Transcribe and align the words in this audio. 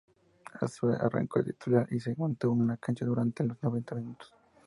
Azogue 0.59 0.95
arrancó 0.99 1.43
de 1.43 1.53
titular 1.53 1.87
y 1.93 1.99
se 1.99 2.15
mantuvo 2.17 2.55
en 2.59 2.75
cancha 2.77 3.05
durante 3.05 3.43
los 3.43 3.61
noventa 3.61 3.93
minutos. 3.93 4.33